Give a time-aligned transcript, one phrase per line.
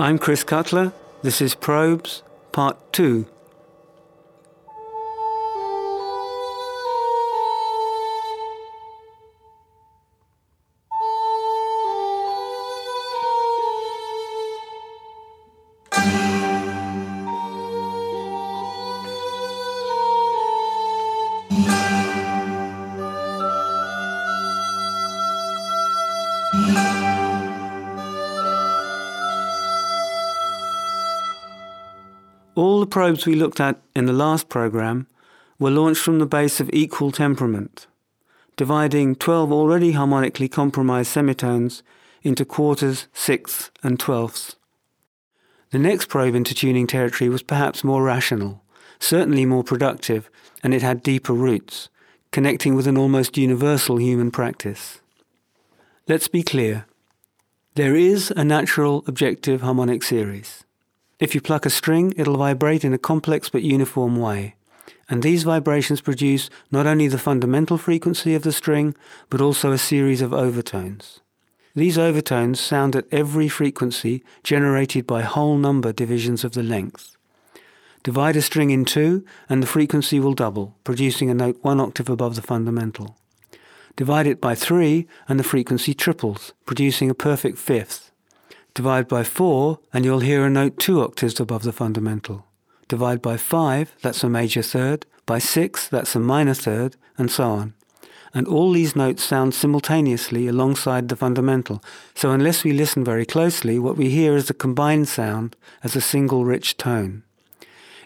[0.00, 0.92] I'm Chris Cutler.
[1.22, 3.26] This is Probes, Part 2.
[33.08, 35.06] Probes we looked at in the last program
[35.58, 37.86] were launched from the base of equal temperament,
[38.54, 41.82] dividing 12 already harmonically compromised semitones
[42.22, 44.56] into quarters, sixths, and twelfths.
[45.70, 48.62] The next probe into tuning territory was perhaps more rational,
[49.00, 50.28] certainly more productive,
[50.62, 51.88] and it had deeper roots,
[52.30, 55.00] connecting with an almost universal human practice.
[56.06, 56.84] Let's be clear.
[57.74, 60.64] There is a natural objective harmonic series.
[61.18, 64.54] If you pluck a string, it'll vibrate in a complex but uniform way.
[65.08, 68.94] And these vibrations produce not only the fundamental frequency of the string,
[69.30, 71.20] but also a series of overtones.
[71.74, 77.16] These overtones sound at every frequency generated by whole number divisions of the length.
[78.02, 82.08] Divide a string in two, and the frequency will double, producing a note one octave
[82.08, 83.16] above the fundamental.
[83.96, 88.07] Divide it by three, and the frequency triples, producing a perfect fifth.
[88.78, 92.46] Divide by 4 and you'll hear a note 2 octaves above the fundamental.
[92.86, 95.04] Divide by 5, that's a major third.
[95.26, 97.74] By 6, that's a minor third, and so on.
[98.32, 101.82] And all these notes sound simultaneously alongside the fundamental,
[102.14, 106.00] so unless we listen very closely, what we hear is a combined sound as a
[106.00, 107.24] single rich tone.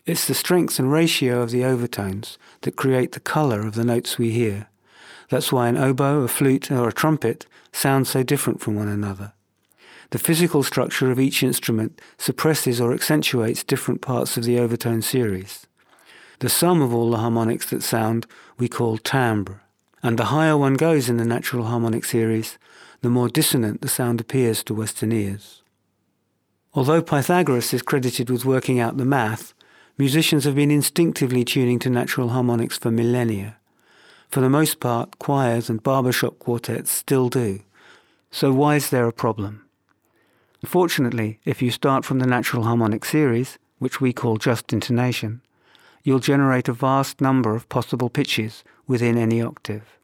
[0.07, 4.17] It's the strength and ratio of the overtones that create the colour of the notes
[4.17, 4.69] we hear.
[5.29, 9.35] That's why an oboe, a flute, or a trumpet sound so different from one another.
[10.13, 15.67] The physical structure of each instrument suppresses or accentuates different parts of the overtone series.
[16.41, 18.27] The sum of all the harmonics that sound
[18.59, 19.63] we call timbre,
[20.03, 22.59] and the higher one goes in the natural harmonic series,
[23.01, 25.63] the more dissonant the sound appears to Western ears.
[26.75, 29.55] Although Pythagoras is credited with working out the math,
[29.97, 33.57] musicians have been instinctively tuning to natural harmonics for millennia.
[34.29, 37.61] For the most part, choirs and barbershop quartets still do.
[38.31, 39.62] So why is there a problem?
[40.65, 45.43] Fortunately, if you start from the natural harmonic series, which we call just intonation,
[46.05, 49.99] you'll generate a vast number of possible pitches within any octave.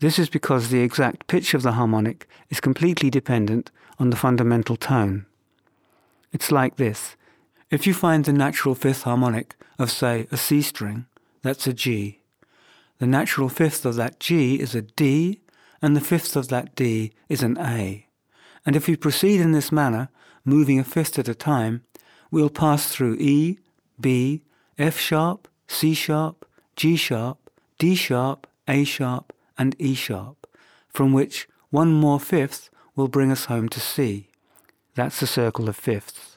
[0.00, 4.76] This is because the exact pitch of the harmonic is completely dependent on the fundamental
[4.76, 5.26] tone.
[6.32, 7.16] It's like this.
[7.70, 11.06] If you find the natural fifth harmonic of, say, a C string,
[11.42, 12.20] that's a G.
[12.98, 15.40] The natural fifth of that G is a D,
[15.82, 18.05] and the fifth of that D is an A.
[18.66, 20.10] And if we proceed in this manner,
[20.44, 21.84] moving a fifth at a time,
[22.32, 23.58] we'll pass through E,
[23.98, 24.42] B,
[24.76, 26.44] F sharp, C sharp,
[26.74, 30.48] G sharp, D sharp, A sharp, and E sharp,
[30.88, 34.28] from which one more fifth will bring us home to C.
[34.94, 36.36] That's the circle of fifths.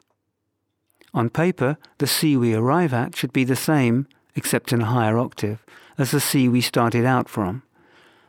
[1.13, 5.17] On paper, the C we arrive at should be the same, except in a higher
[5.17, 5.65] octave,
[5.97, 7.63] as the C we started out from.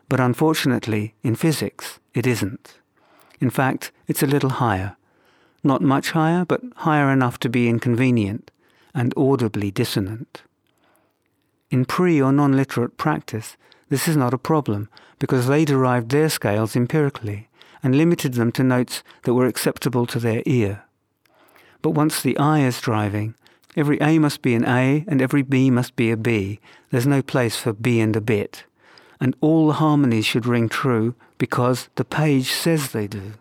[0.08, 2.79] But unfortunately, in physics, it isn't.
[3.40, 4.96] In fact, it's a little higher.
[5.62, 8.50] Not much higher, but higher enough to be inconvenient
[8.94, 10.42] and audibly dissonant.
[11.70, 13.56] In pre or non literate practice,
[13.88, 17.48] this is not a problem because they derived their scales empirically
[17.82, 20.84] and limited them to notes that were acceptable to their ear.
[21.82, 23.34] But once the eye is driving,
[23.76, 26.60] every A must be an A and every B must be a B.
[26.90, 28.64] There's no place for B and a bit
[29.20, 33.32] and all the harmonies should ring true because the page says they do.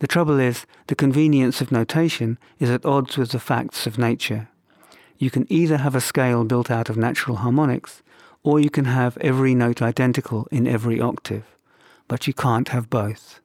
[0.00, 4.48] The trouble is, the convenience of notation is at odds with the facts of nature.
[5.16, 8.02] You can either have a scale built out of natural harmonics,
[8.42, 11.44] or you can have every note identical in every octave,
[12.08, 13.40] but you can't have both.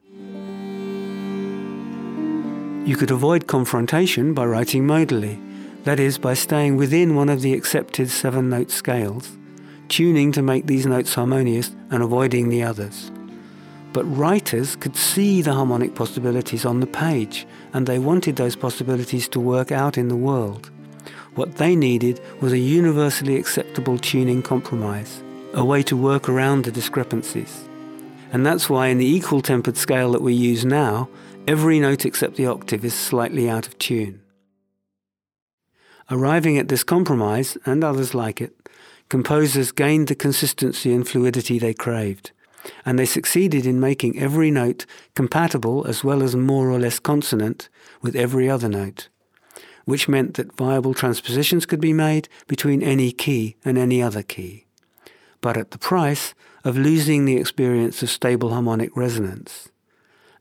[2.84, 5.40] You could avoid confrontation by writing modally,
[5.84, 9.38] that is, by staying within one of the accepted seven note scales
[9.88, 13.12] tuning to make these notes harmonious and avoiding the others.
[13.92, 19.28] But writers could see the harmonic possibilities on the page, and they wanted those possibilities
[19.28, 20.70] to work out in the world.
[21.34, 25.22] What they needed was a universally acceptable tuning compromise,
[25.54, 27.64] a way to work around the discrepancies.
[28.32, 31.08] And that's why in the equal tempered scale that we use now,
[31.46, 34.22] every note except the octave is slightly out of tune.
[36.10, 38.68] Arriving at this compromise, and others like it,
[39.10, 42.32] composers gained the consistency and fluidity they craved.
[42.84, 47.68] And they succeeded in making every note compatible as well as more or less consonant
[48.00, 49.08] with every other note,
[49.84, 54.66] which meant that viable transpositions could be made between any key and any other key,
[55.40, 59.68] but at the price of losing the experience of stable harmonic resonance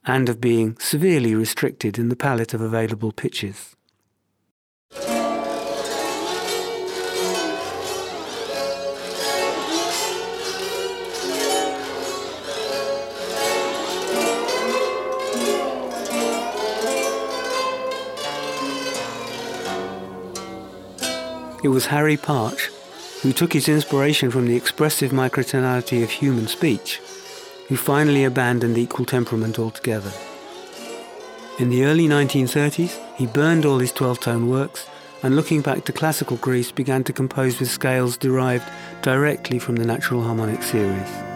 [0.06, 3.76] and of being severely restricted in the palette of available pitches.
[21.64, 22.70] It was Harry Partch
[23.22, 27.00] who took his inspiration from the expressive microtonality of human speech,
[27.68, 30.12] who finally abandoned equal temperament altogether.
[31.60, 34.88] In the early 1930s, he burned all his 12-tone works
[35.22, 38.68] and looking back to classical Greece began to compose with scales derived
[39.04, 41.31] directly from the natural harmonic series.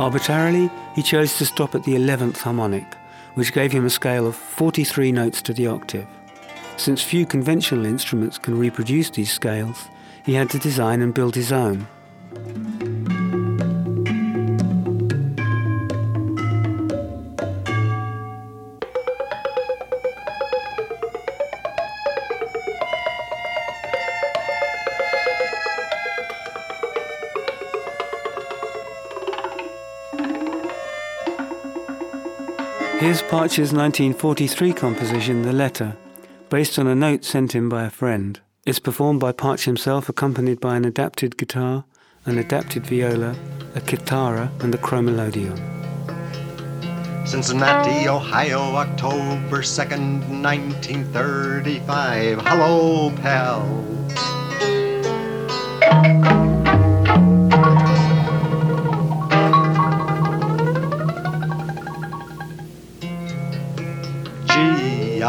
[0.00, 2.94] Arbitrarily, he chose to stop at the 11th harmonic,
[3.34, 6.06] which gave him a scale of 43 notes to the octave.
[6.78, 9.88] Since few conventional instruments can reproduce these scales,
[10.24, 11.86] he had to design and build his own.
[33.10, 35.96] Here's Partch's 1943 composition, The Letter,
[36.48, 38.38] based on a note sent him by a friend.
[38.64, 41.84] It's performed by Partch himself, accompanied by an adapted guitar,
[42.24, 43.34] an adapted viola,
[43.74, 45.58] a kitara, and a chromelodeon.
[47.26, 52.42] Cincinnati, Ohio, October 2nd, 1935.
[52.42, 53.66] Hello, pal.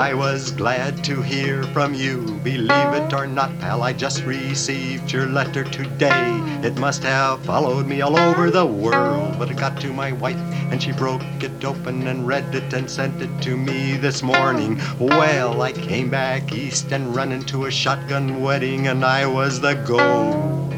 [0.01, 2.39] I was glad to hear from you.
[2.43, 6.39] Believe it or not, pal, I just received your letter today.
[6.63, 10.41] It must have followed me all over the world, but it got to my wife
[10.71, 14.81] and she broke it open and read it and sent it to me this morning.
[14.99, 19.75] Well, I came back east and run into a shotgun wedding and I was the
[19.75, 20.70] goat.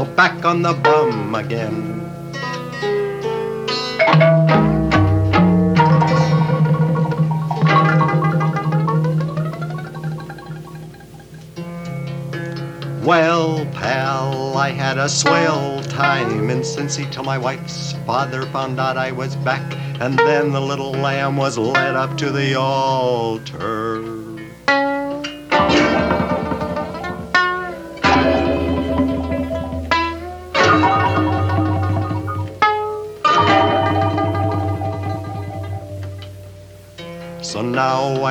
[0.00, 2.00] So back on the bum again.
[13.04, 18.96] Well, pal, I had a swell time in Cincy till my wife's father found out
[18.96, 24.09] I was back, and then the little lamb was led up to the altar.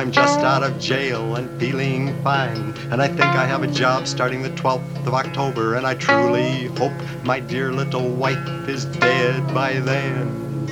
[0.00, 2.74] I'm just out of jail and feeling fine.
[2.90, 5.74] And I think I have a job starting the 12th of October.
[5.74, 10.66] And I truly hope my dear little wife is dead by then.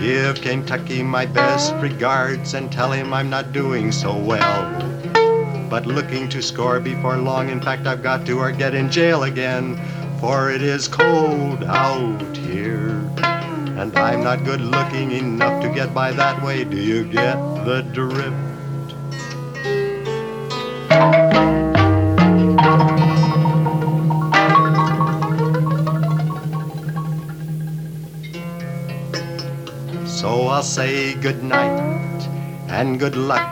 [0.00, 4.91] Give Kentucky my best regards and tell him I'm not doing so well
[5.72, 7.48] but looking to score before long.
[7.48, 9.80] In fact, I've got to or get in jail again,
[10.20, 13.00] for it is cold out here.
[13.80, 16.64] And I'm not good looking enough to get by that way.
[16.64, 18.36] Do you get the drift?
[30.06, 32.28] So I'll say good night
[32.68, 33.51] and good luck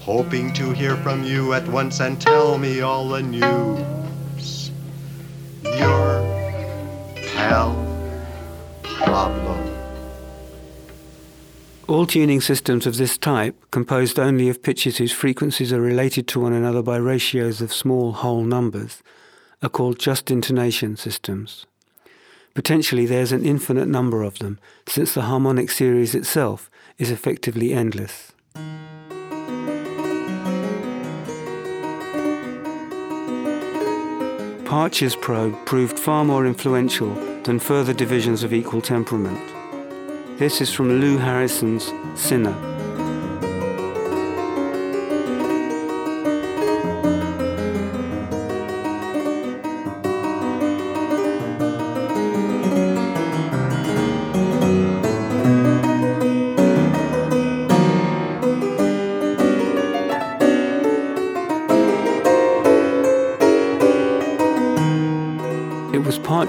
[0.00, 4.70] hoping to hear from you at once and tell me all the news.
[5.62, 6.20] Your
[7.34, 7.74] pal,
[8.82, 9.56] Pablo.
[11.86, 16.40] All tuning systems of this type, composed only of pitches whose frequencies are related to
[16.40, 19.02] one another by ratios of small whole numbers,
[19.62, 21.66] are called just intonation systems.
[22.54, 28.32] Potentially there's an infinite number of them, since the harmonic series itself is effectively endless.
[34.70, 37.12] Partch's probe proved far more influential
[37.42, 39.40] than further divisions of equal temperament.
[40.38, 42.79] This is from Lou Harrison's Sinner.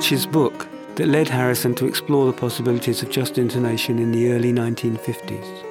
[0.02, 4.52] Partch's book that led Harrison to explore the possibilities of just intonation in the early
[4.52, 5.64] 1950s.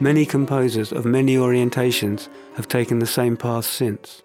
[0.00, 4.22] Many composers of many orientations have taken the same path since,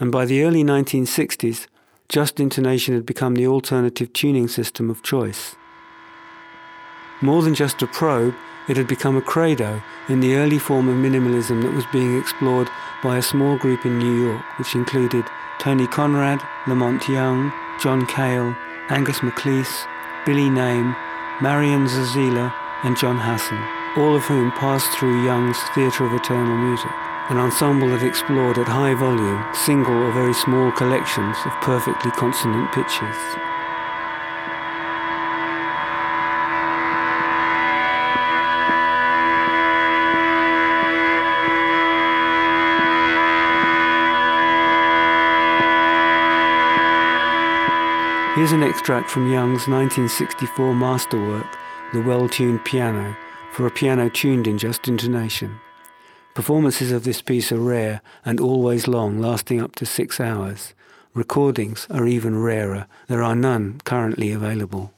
[0.00, 1.66] and by the early 1960s,
[2.08, 5.56] just intonation had become the alternative tuning system of choice.
[7.20, 8.34] More than just a probe,
[8.66, 12.70] it had become a credo in the early form of minimalism that was being explored
[13.02, 15.26] by a small group in New York, which included
[15.58, 18.56] Tony Conrad, La Monte Young, John Cale,
[18.88, 19.86] Angus MacLise,
[20.24, 20.94] Billy Name,
[21.40, 23.58] Marian Zazeela, and Jon Hassell,
[23.96, 26.90] all of whom passed through Young's Theatre of Eternal Music,
[27.28, 32.70] an ensemble that explored at high volume single or very small collections of perfectly consonant
[32.72, 33.45] pitches.
[48.36, 51.46] Here's an extract from Young's 1964 masterwork,
[51.94, 53.16] The Well Tuned Piano,
[53.50, 55.58] for a piano tuned in just intonation.
[56.34, 60.74] Performances of this piece are rare and always long, lasting up to six hours.
[61.14, 62.86] Recordings are even rarer.
[63.08, 64.92] There are none currently available.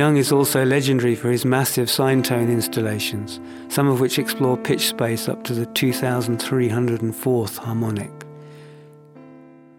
[0.00, 3.38] Young is also legendary for his massive sine tone installations,
[3.68, 8.10] some of which explore pitch space up to the 2304th harmonic.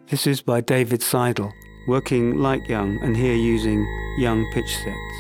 [0.10, 1.52] This is by David Seidel,
[1.88, 3.84] working like Young and here using
[4.20, 5.11] Young pitch sets.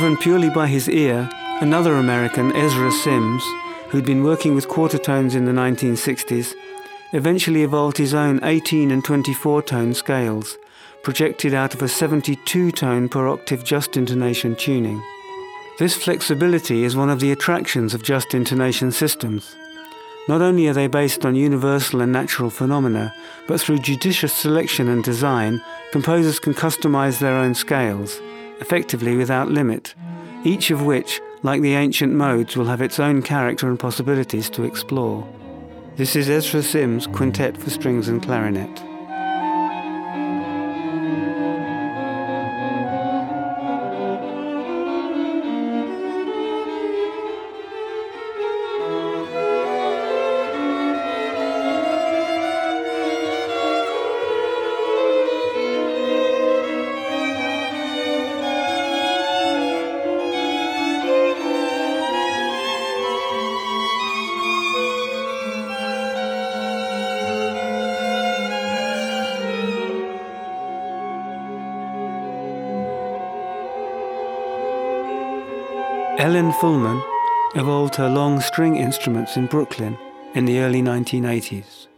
[0.00, 1.28] Driven purely by his ear,
[1.60, 3.44] another American, Ezra Sims,
[3.90, 6.54] who'd been working with quarter tones in the 1960s,
[7.12, 10.56] eventually evolved his own 18 and 24 tone scales,
[11.02, 15.02] projected out of a 72 tone per octave just intonation tuning.
[15.78, 19.54] This flexibility is one of the attractions of just intonation systems.
[20.28, 23.12] Not only are they based on universal and natural phenomena,
[23.46, 28.18] but through judicious selection and design, composers can customize their own scales,
[28.60, 29.94] effectively without limit,
[30.44, 34.64] each of which, like the ancient modes, will have its own character and possibilities to
[34.64, 35.26] explore.
[35.96, 38.89] This is Ezra Sims' Quintet for Strings and Clarinet.
[76.52, 77.02] Fullman
[77.54, 79.98] evolved her long string instruments in Brooklyn
[80.34, 81.89] in the early 1980s.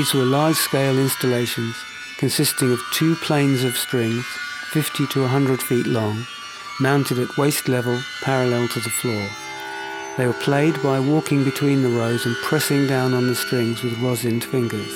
[0.00, 1.76] These were large-scale installations
[2.16, 4.24] consisting of two planes of strings,
[4.70, 6.24] 50 to 100 feet long,
[6.80, 9.28] mounted at waist level parallel to the floor.
[10.16, 13.92] They were played by walking between the rows and pressing down on the strings with
[13.98, 14.90] rosined fingers.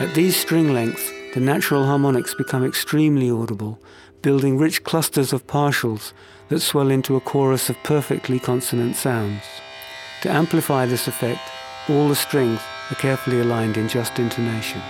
[0.00, 3.78] At these string lengths, the natural harmonics become extremely audible,
[4.22, 6.14] building rich clusters of partials
[6.48, 9.42] that swell into a chorus of perfectly consonant sounds.
[10.22, 11.42] To amplify this effect,
[11.90, 14.82] all the strings are carefully aligned in just intonation.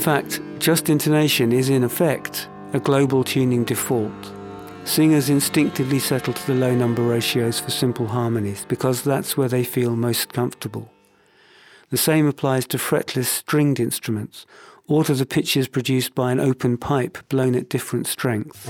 [0.00, 4.32] Fact, just intonation is in effect a global tuning default.
[4.84, 9.62] Singers instinctively settle to the low number ratios for simple harmonies because that's where they
[9.62, 10.90] feel most comfortable.
[11.90, 14.46] The same applies to fretless stringed instruments
[14.86, 18.66] or to the pitches produced by an open pipe blown at different strengths.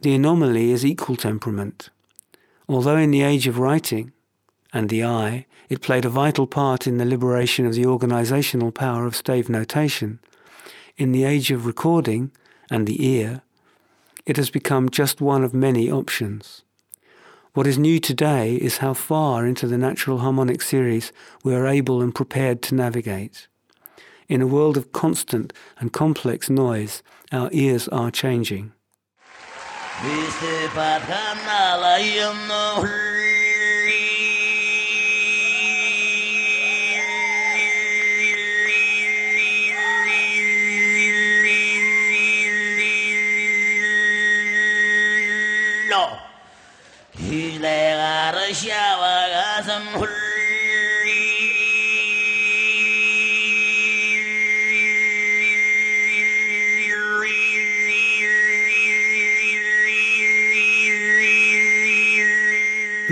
[0.00, 1.90] The anomaly is equal temperament.
[2.68, 4.12] Although in the age of writing,
[4.78, 9.06] and the eye, it played a vital part in the liberation of the organizational power
[9.06, 10.20] of stave notation.
[10.96, 12.30] In the age of recording
[12.70, 13.42] and the ear,
[14.24, 16.62] it has become just one of many options.
[17.54, 21.12] What is new today is how far into the natural harmonic series
[21.42, 23.48] we are able and prepared to navigate.
[24.28, 28.72] In a world of constant and complex noise, our ears are changing.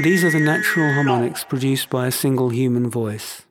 [0.03, 3.43] These are the natural harmonics produced by a single human voice.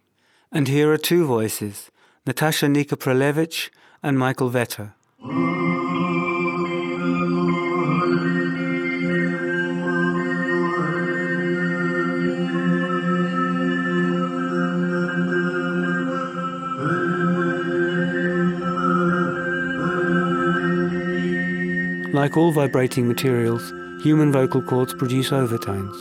[0.51, 1.91] And here are two voices,
[2.25, 3.69] Natascha Nikeprelevic
[4.01, 4.93] and Michael Vetter.
[22.25, 23.71] Like all vibrating materials,
[24.03, 25.95] human vocal cords produce overtones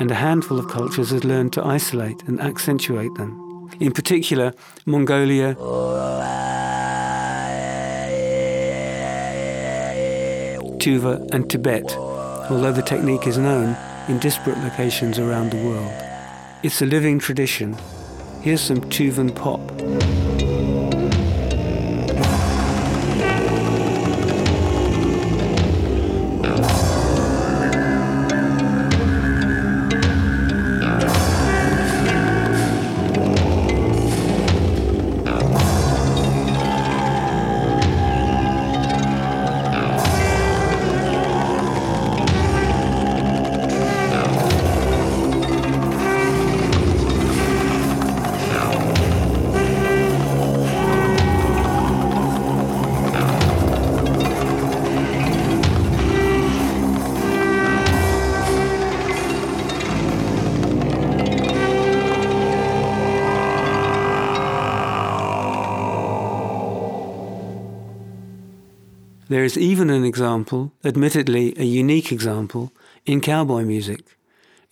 [0.00, 3.68] and a handful of cultures has learned to isolate and accentuate them.
[3.80, 4.54] In particular,
[4.86, 5.56] Mongolia,
[10.78, 11.96] Tuva, and Tibet,
[12.48, 15.92] although the technique is known in disparate locations around the world.
[16.62, 17.76] It's a living tradition.
[18.42, 19.75] Here's some Tuvan pop.
[69.46, 72.72] Is even an example, admittedly a unique example,
[73.06, 74.00] in cowboy music.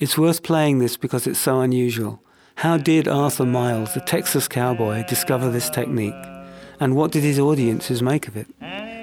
[0.01, 2.21] It's worth playing this because it's so unusual.
[2.57, 6.23] How did Arthur Miles, the Texas cowboy, discover this technique?
[6.81, 8.49] And what did his audiences make of it?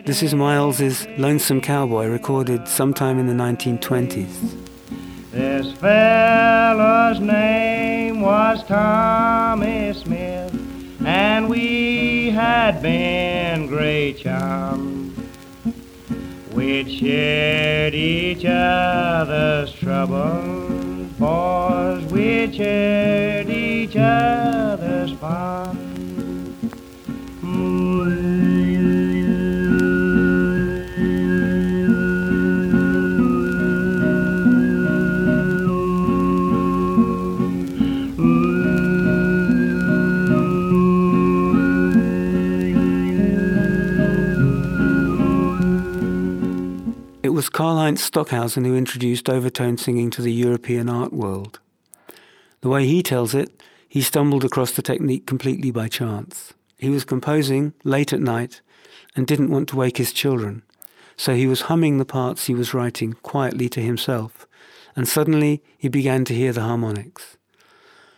[0.05, 4.57] This is Miles's Lonesome Cowboy, recorded sometime in the 1920s.
[5.31, 10.53] This fellow's name was Tommy Smith,
[11.05, 15.10] and we had been great chums.
[16.61, 22.05] We'd shared each other's troubles, boys.
[22.11, 25.80] We'd shared each other's fun.
[47.51, 51.59] Karlheinz Stockhausen who introduced overtone singing to the European art world.
[52.61, 56.53] The way he tells it, he stumbled across the technique completely by chance.
[56.77, 58.61] He was composing late at night
[59.17, 60.63] and didn't want to wake his children,
[61.17, 64.47] so he was humming the parts he was writing quietly to himself,
[64.95, 67.35] and suddenly he began to hear the harmonics.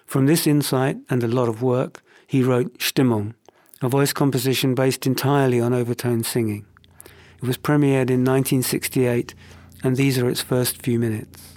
[0.06, 3.34] From this insight and a lot of work, he wrote Stimmung,
[3.82, 6.68] a voice composition based entirely on overtone singing.
[7.44, 9.36] It was premiered in 1968,
[9.84, 11.53] and these are its first few minutes.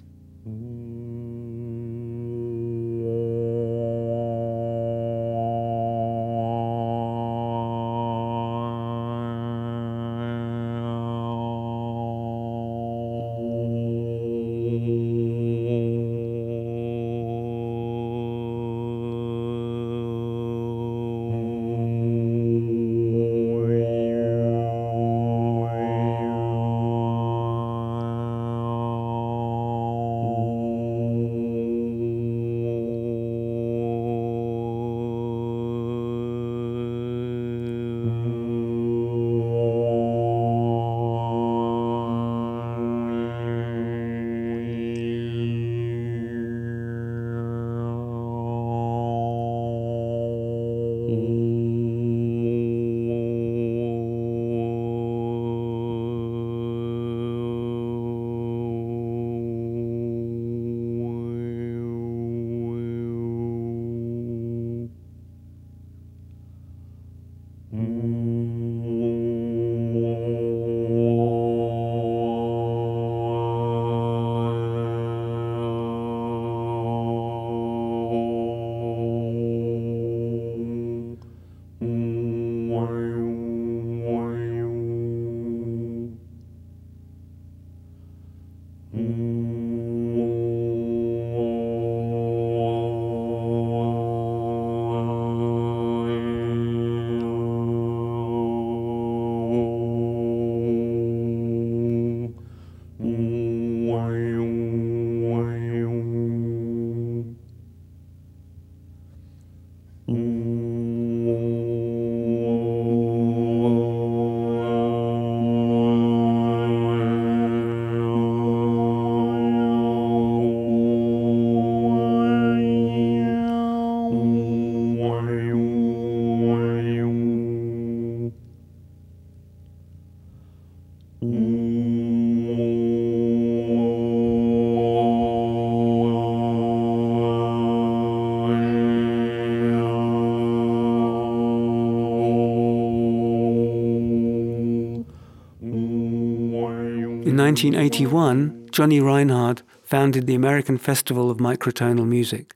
[147.36, 152.54] In 1981, Johnny Reinhard founded the American Festival of Microtonal Music,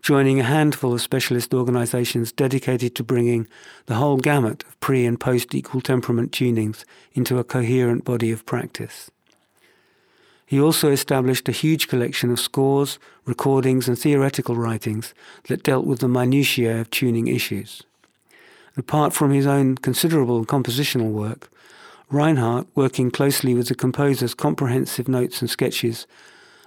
[0.00, 3.46] joining a handful of specialist organizations dedicated to bringing
[3.84, 8.46] the whole gamut of pre and post equal temperament tunings into a coherent body of
[8.46, 9.10] practice.
[10.46, 15.12] He also established a huge collection of scores, recordings, and theoretical writings
[15.48, 17.82] that dealt with the minutiae of tuning issues.
[18.74, 21.50] Apart from his own considerable compositional work,
[22.10, 26.06] Reinhard, working closely with the composer's comprehensive notes and sketches,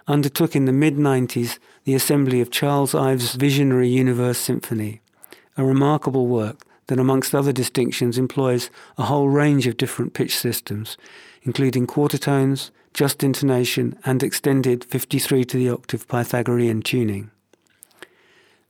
[0.08, 5.02] undertook in the mid 90s the assembly of Charles Ives' Visionary Universe Symphony,
[5.58, 10.96] a remarkable work that, amongst other distinctions, employs a whole range of different pitch systems,
[11.42, 17.32] including quarter tones, just intonation, and extended 53 to the octave Pythagorean tuning.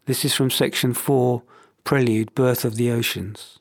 [0.06, 1.44] This is from section 4,
[1.84, 3.60] Prelude Birth of the Oceans.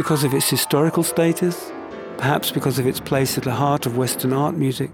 [0.00, 1.70] Because of its historical status,
[2.16, 4.90] perhaps because of its place at the heart of Western art music,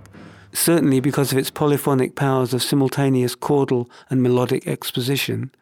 [0.52, 5.52] certainly because of its polyphonic powers of simultaneous chordal and melodic exposition,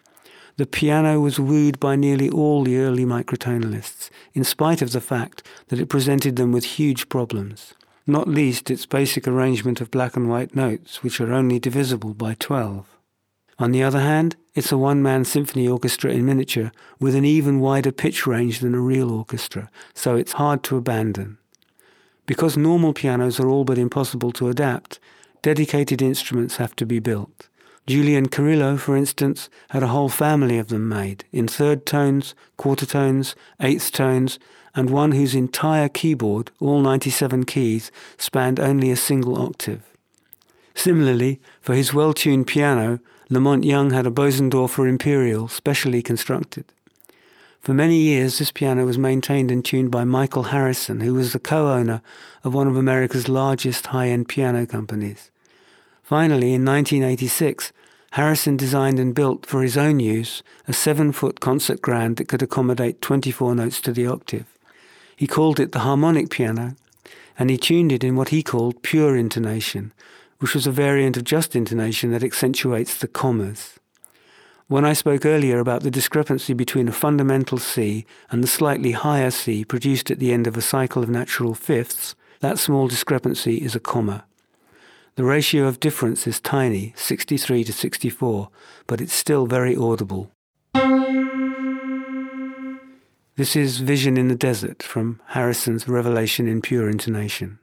[0.57, 5.47] the piano was wooed by nearly all the early microtonalists, in spite of the fact
[5.69, 7.75] that it presented them with huge problems,
[8.07, 12.33] not least its basic arrangement of black and white notes, which are only divisible by
[12.33, 12.87] 12.
[13.59, 17.61] On the other hand, it's a one man symphony orchestra in miniature with an even
[17.61, 21.39] wider pitch range than a real orchestra, so it's hard to abandon.
[22.27, 24.99] Because normal pianos are all but impossible to adapt,
[25.43, 27.49] dedicated instruments have to be built.
[27.87, 32.87] Julian Carrillo, for instance, had a whole family of them made, in third tones, quarter
[32.87, 34.39] tones, eighth tones,
[34.75, 39.83] and one whose entire keyboard, all 97 keys, spanned only a single octave.
[40.75, 46.67] Similarly, for his well tuned piano, La Monte Young had a Bosendorfer Imperial specially constructed.
[47.63, 51.39] For many years, this piano was maintained and tuned by Michael Harrison, who was the
[51.39, 52.03] co-owner
[52.43, 55.31] of one of America's largest high-end piano companies.
[56.03, 57.73] Finally, in 1986,
[58.11, 63.01] Harrison designed and built for his own use a seven-foot concert grand that could accommodate
[63.01, 64.45] 24 notes to the octave.
[65.17, 66.77] He called it the harmonic piano,
[67.39, 69.95] and he tuned it in what he called pure intonation,
[70.39, 73.79] which was a variant of just intonation that accentuates the commas.
[74.67, 79.31] When I spoke earlier about the discrepancy between a fundamental C and the slightly higher
[79.31, 83.75] C produced at the end of a cycle of natural fifths, that small discrepancy is
[83.75, 84.25] a comma.
[85.17, 88.49] The ratio of difference is tiny, 63 to 64,
[88.87, 90.31] but it's still very audible.
[93.37, 97.59] This is Vision in the Desert from Harrison's Revelation in Pure Intonation.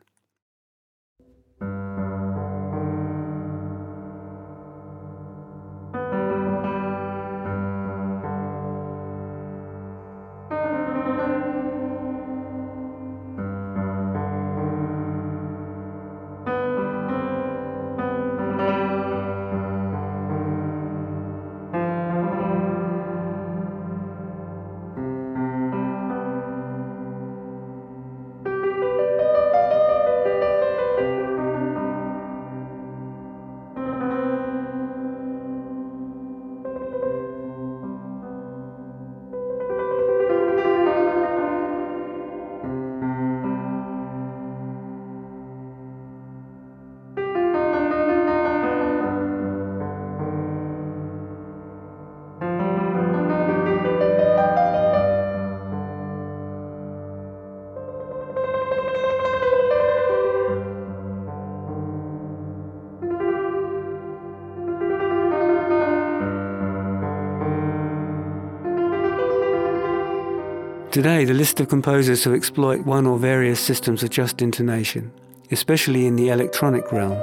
[70.91, 75.11] Today, the list of composers who exploit one or various systems of just intonation,
[75.49, 77.21] especially in the electronic realm,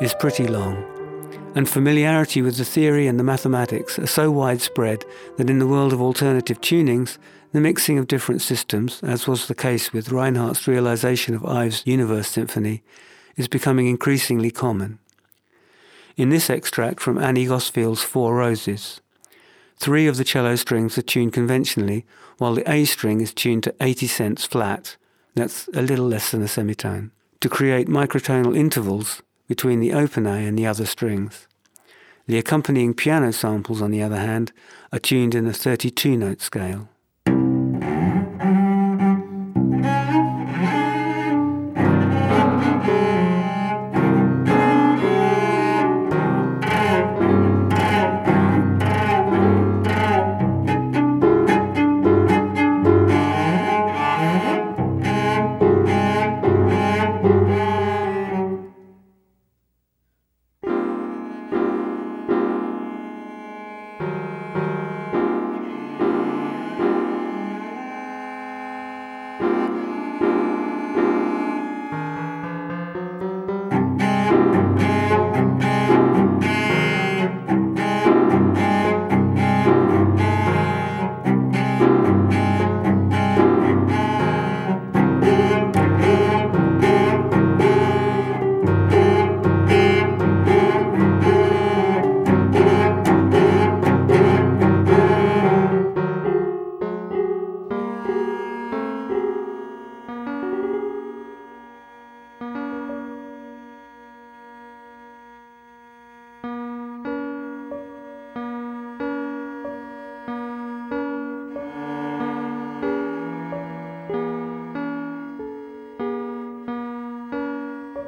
[0.00, 0.92] is pretty long
[1.54, 5.04] and familiarity with the theory and the mathematics are so widespread
[5.36, 7.18] that in the world of alternative tunings,
[7.52, 12.28] the mixing of different systems, as was the case with Reinhard's realization of Ives' Universe
[12.28, 12.82] Symphony,
[13.36, 14.98] is becoming increasingly common.
[16.16, 19.01] In this extract from Annie Gosfield's Four Roses,
[19.76, 22.06] three of the cello strings are tuned conventionally,
[22.38, 24.96] while the A string is tuned to 80 cents flat,
[25.34, 30.46] that's a little less than a semitone, to create microtonal intervals between the open A
[30.46, 31.46] and the other strings.
[32.26, 34.52] The accompanying piano samples, on the other hand,
[34.92, 36.88] are tuned in a 32 note scale.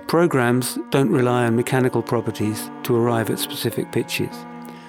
[0.07, 4.37] Programs don't rely on mechanical properties to arrive at specific pitches,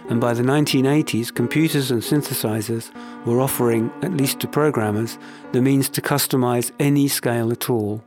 [0.09, 2.91] and by the 1980s, computers and synthesizers
[3.25, 5.17] were offering, at least to programmers,
[5.51, 8.03] the means to customize any scale at all.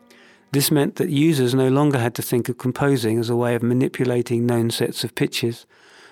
[0.52, 3.62] This meant that users no longer had to think of composing as a way of
[3.62, 5.66] manipulating known sets of pitches,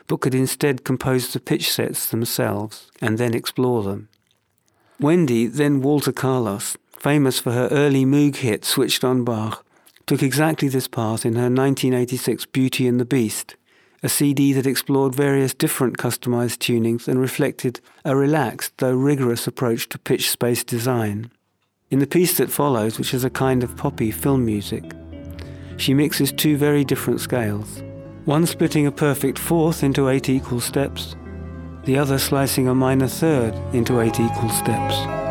[0.07, 4.09] but could instead compose the pitch sets themselves and then explore them.
[4.99, 9.66] Wendy, then Walter Carlos, famous for her early Moog hit Switched on Bach,
[10.07, 13.57] took exactly this path in her 1986 Beauty and the Beast,
[14.03, 19.89] a CD that explored various different customized tunings and reflected a relaxed though rigorous approach
[19.89, 21.31] to pitch space design.
[21.91, 24.85] In the piece that follows, which is a kind of poppy film music,
[25.77, 27.83] she mixes two very different scales,
[28.25, 31.17] one splitting a perfect fourth into eight equal steps,
[31.85, 35.26] the other slicing a minor third into eight equal steps.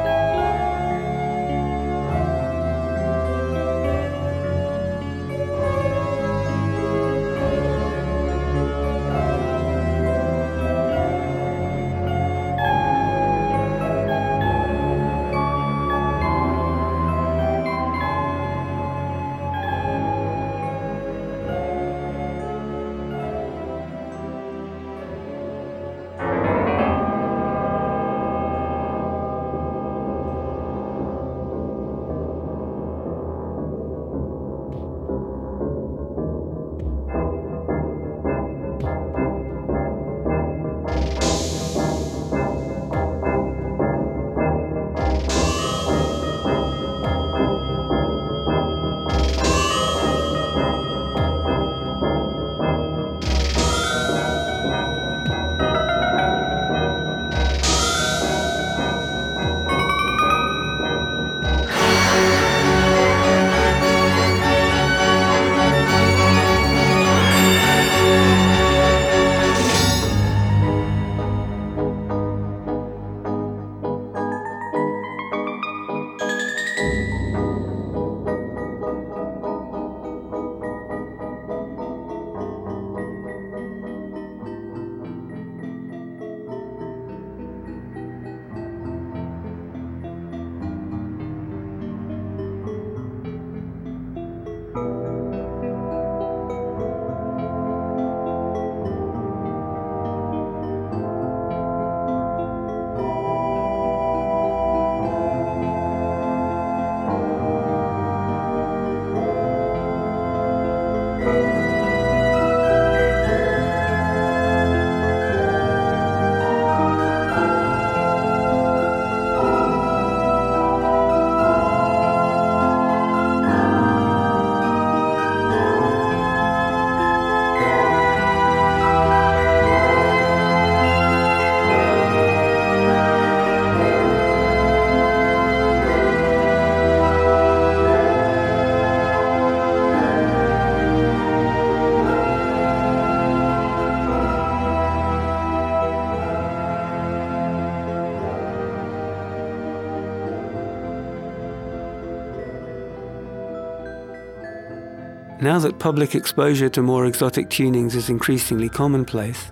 [155.45, 159.51] Now that public exposure to more exotic tunings is increasingly commonplace,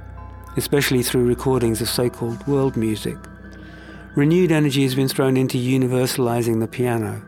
[0.58, 3.16] especially through recordings of so called world music,
[4.16, 7.22] renewed energy has been thrown into universalizing the piano.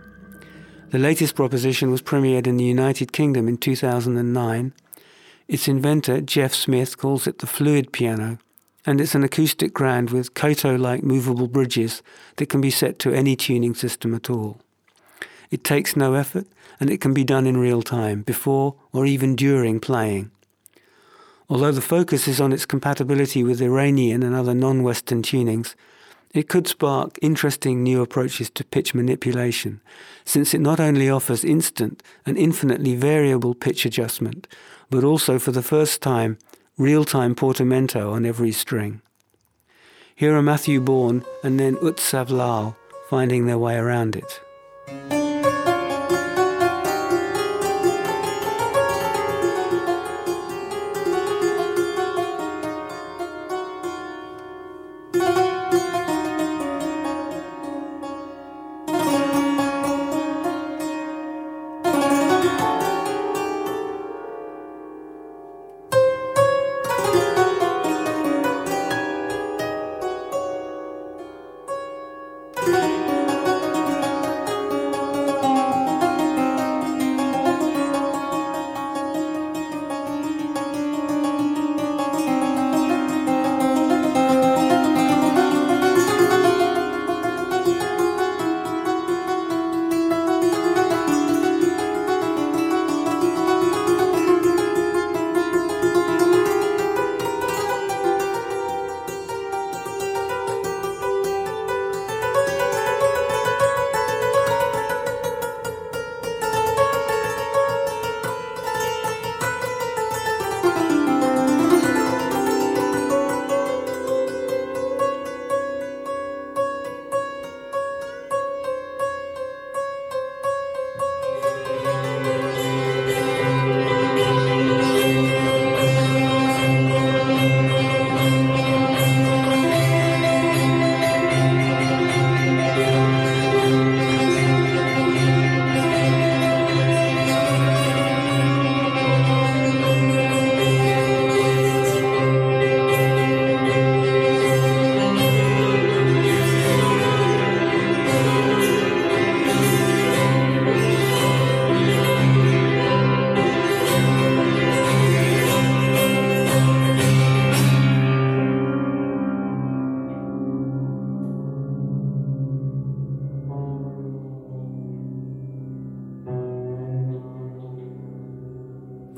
[0.90, 4.74] The latest proposition was premiered in the United Kingdom in 2009.
[5.48, 8.40] Its inventor, Geoff Smith, calls it the fluid piano,
[8.84, 12.02] and it's an acoustic grand with Koto like movable bridges
[12.38, 14.60] that can be set to any tuning system at all.
[15.56, 16.48] It takes no effort
[16.82, 20.30] and it can be done in real time, before or even during playing.
[21.50, 25.74] Although the focus is on its compatibility with Iranian and other non Western tunings,
[26.34, 29.80] it could spark interesting new approaches to pitch manipulation,
[30.26, 34.50] since it not only offers instant and infinitely variable pitch adjustment,
[34.90, 36.38] but also for the first time
[36.78, 39.02] real time portamento on every string.
[40.18, 42.76] Here are Matthew Bourne and then Utsav Lal
[43.10, 44.42] finding their way around it.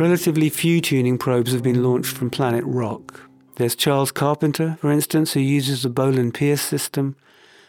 [0.08, 3.30] Relatively few tuning probes have been launched from Planet Rock.
[3.58, 7.18] There's Charles Carpenter, for instance, who uses the Bohlen-Pierce system,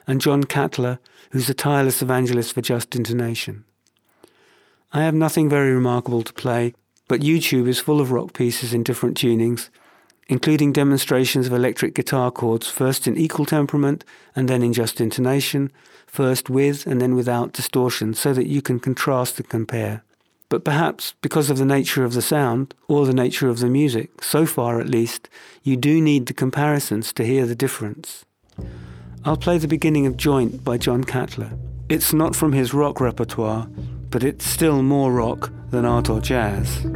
[0.07, 1.01] and Jon Catler,
[1.33, 3.65] who's a tireless evangelist for just intonation.
[4.93, 6.75] I have nothing very remarkable to play,
[7.09, 9.69] but YouTube is full of rock pieces in different tunings,
[10.29, 14.05] including demonstrations of electric guitar chords, first in equal temperament
[14.37, 15.73] and then in just intonation,
[16.07, 20.05] first with and then without distortion, so that you can contrast and compare.
[20.49, 24.23] But perhaps because of the nature of the sound, or the nature of the music,
[24.25, 25.29] so far at least,
[25.63, 28.25] you do need the comparisons to hear the difference.
[29.25, 31.59] I'll play the beginning of Joint by Jon Catler.
[31.89, 33.67] It's not from his rock repertoire,
[34.11, 36.87] but it's still more rock than art or jazz.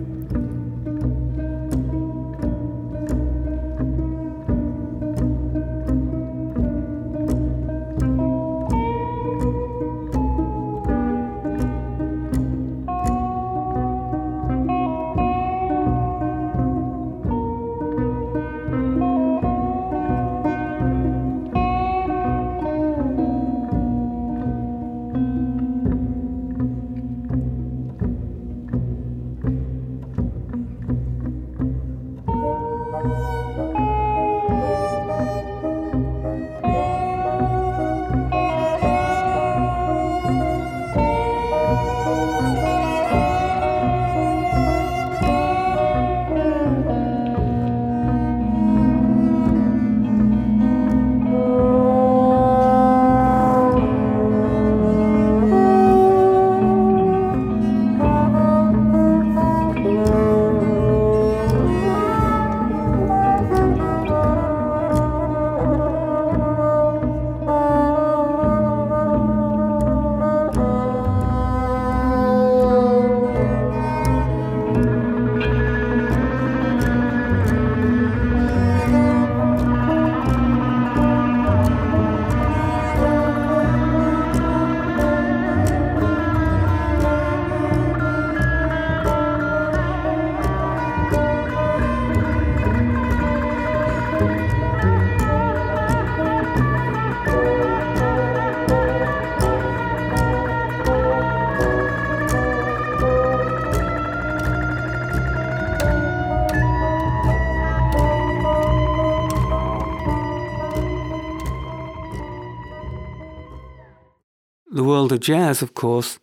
[115.22, 116.18] Jazz, of course,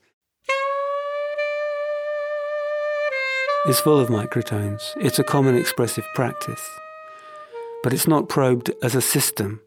[3.66, 4.82] is full of microtones.
[4.98, 6.62] It's a common expressive practice.
[7.82, 9.62] But it's not probed as a system.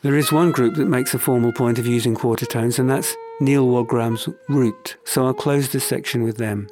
[0.00, 3.14] There is one group that makes a formal point of using quarter tones, and that's
[3.38, 6.68] Nils Wogram's Root, so I'll close this section with them.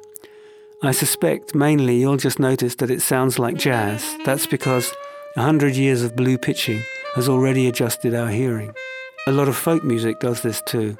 [0.81, 4.17] I suspect mainly you'll just notice that it sounds like jazz.
[4.25, 4.91] That's because
[5.35, 6.81] a hundred years of blue pitching
[7.13, 8.73] has already adjusted our hearing.
[9.27, 10.97] A lot of folk music does this too.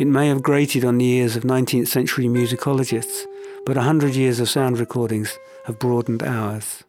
[0.00, 3.26] It may have grated on the ears of 19th century musicologists,
[3.66, 6.84] but a hundred years of sound recordings have broadened ours.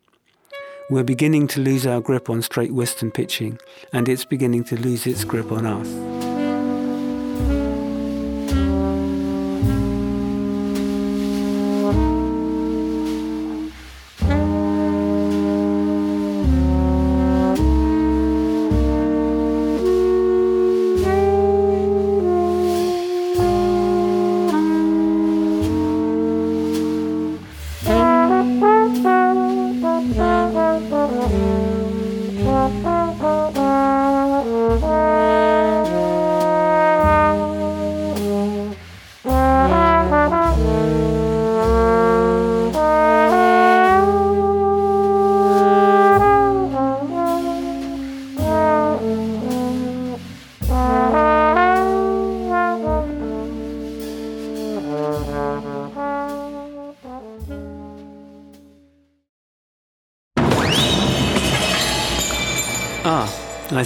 [0.89, 3.59] We're beginning to lose our grip on straight western pitching,
[3.91, 6.30] and it's beginning to lose its grip on us.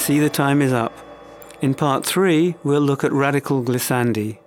[0.06, 0.94] See the time is up.
[1.64, 4.38] In part three, we'll look at radical glissandi.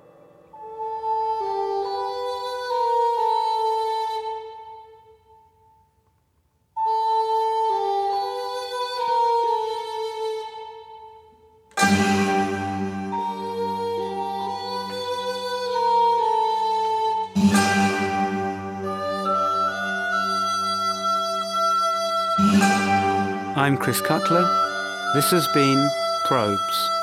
[23.56, 24.68] I'm Chris Cutler.
[25.14, 25.88] This has been
[26.26, 26.97] Probes.